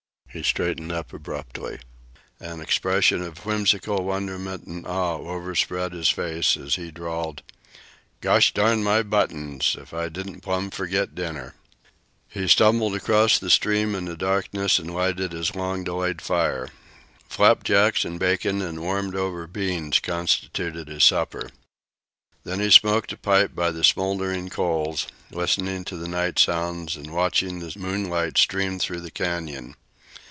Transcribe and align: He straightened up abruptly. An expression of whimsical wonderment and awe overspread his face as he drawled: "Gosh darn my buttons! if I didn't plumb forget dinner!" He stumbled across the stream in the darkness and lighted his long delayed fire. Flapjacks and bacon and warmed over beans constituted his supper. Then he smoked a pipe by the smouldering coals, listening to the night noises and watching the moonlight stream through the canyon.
He 0.33 0.43
straightened 0.43 0.93
up 0.93 1.11
abruptly. 1.11 1.79
An 2.39 2.61
expression 2.61 3.21
of 3.21 3.45
whimsical 3.45 4.05
wonderment 4.05 4.63
and 4.63 4.87
awe 4.87 5.17
overspread 5.17 5.91
his 5.91 6.07
face 6.07 6.55
as 6.55 6.75
he 6.75 6.89
drawled: 6.89 7.43
"Gosh 8.21 8.53
darn 8.53 8.81
my 8.81 9.03
buttons! 9.03 9.75
if 9.77 9.93
I 9.93 10.07
didn't 10.07 10.39
plumb 10.39 10.69
forget 10.69 11.13
dinner!" 11.15 11.55
He 12.29 12.47
stumbled 12.47 12.95
across 12.95 13.39
the 13.39 13.49
stream 13.49 13.93
in 13.93 14.05
the 14.05 14.15
darkness 14.15 14.79
and 14.79 14.93
lighted 14.95 15.33
his 15.33 15.53
long 15.53 15.83
delayed 15.83 16.21
fire. 16.21 16.69
Flapjacks 17.27 18.05
and 18.05 18.17
bacon 18.17 18.61
and 18.61 18.79
warmed 18.79 19.15
over 19.17 19.47
beans 19.47 19.99
constituted 19.99 20.87
his 20.87 21.03
supper. 21.03 21.49
Then 22.45 22.61
he 22.61 22.71
smoked 22.71 23.11
a 23.11 23.17
pipe 23.17 23.53
by 23.53 23.71
the 23.71 23.83
smouldering 23.83 24.47
coals, 24.49 25.07
listening 25.29 25.83
to 25.83 25.97
the 25.97 26.07
night 26.07 26.41
noises 26.47 26.95
and 26.95 27.11
watching 27.13 27.59
the 27.59 27.77
moonlight 27.77 28.37
stream 28.37 28.79
through 28.79 29.01
the 29.01 29.11
canyon. 29.11 29.75